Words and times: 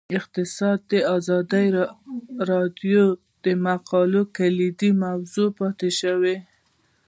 اقتصاد 0.19 0.79
د 0.91 0.93
ازادي 1.15 1.67
راډیو 2.51 3.03
د 3.43 3.45
مقالو 3.65 4.21
کلیدي 4.37 4.91
موضوع 5.03 5.49
پاتې 5.59 5.89
شوی. 5.99 6.35